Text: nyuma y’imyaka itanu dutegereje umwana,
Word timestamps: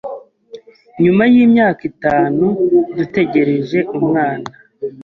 nyuma 1.03 1.23
y’imyaka 1.33 1.81
itanu 1.91 2.45
dutegereje 2.97 3.79
umwana, 3.97 4.47